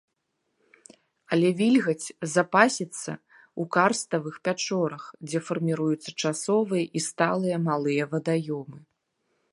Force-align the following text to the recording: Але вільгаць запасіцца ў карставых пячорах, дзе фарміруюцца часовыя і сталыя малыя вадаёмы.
Але 1.35 1.47
вільгаць 1.59 2.07
запасіцца 2.35 3.11
ў 3.17 3.63
карставых 3.77 4.35
пячорах, 4.49 5.03
дзе 5.29 5.39
фарміруюцца 5.47 6.09
часовыя 6.25 6.83
і 7.01 7.07
сталыя 7.09 7.57
малыя 7.71 8.03
вадаёмы. 8.17 8.79